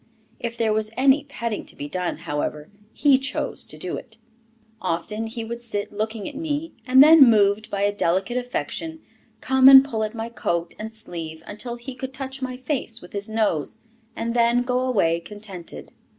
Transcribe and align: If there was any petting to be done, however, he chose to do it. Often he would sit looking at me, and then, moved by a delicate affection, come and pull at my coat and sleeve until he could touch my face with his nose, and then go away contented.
If 0.39 0.57
there 0.57 0.73
was 0.73 0.89
any 0.97 1.25
petting 1.25 1.63
to 1.67 1.75
be 1.75 1.87
done, 1.87 2.17
however, 2.17 2.71
he 2.91 3.19
chose 3.19 3.63
to 3.65 3.77
do 3.77 3.97
it. 3.97 4.17
Often 4.81 5.27
he 5.27 5.45
would 5.45 5.59
sit 5.59 5.93
looking 5.93 6.27
at 6.27 6.33
me, 6.33 6.73
and 6.87 7.03
then, 7.03 7.29
moved 7.29 7.69
by 7.69 7.83
a 7.83 7.93
delicate 7.93 8.35
affection, 8.35 9.01
come 9.41 9.69
and 9.69 9.85
pull 9.85 10.03
at 10.03 10.15
my 10.15 10.29
coat 10.29 10.73
and 10.79 10.91
sleeve 10.91 11.43
until 11.45 11.75
he 11.75 11.93
could 11.93 12.15
touch 12.15 12.41
my 12.41 12.57
face 12.57 12.99
with 12.99 13.13
his 13.13 13.29
nose, 13.29 13.77
and 14.15 14.33
then 14.33 14.63
go 14.63 14.79
away 14.79 15.19
contented. 15.19 15.91